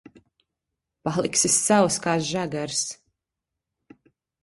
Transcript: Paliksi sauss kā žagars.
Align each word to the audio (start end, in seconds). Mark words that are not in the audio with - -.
Paliksi 1.09 1.53
sauss 1.57 2.01
kā 2.07 2.17
žagars. 2.33 2.83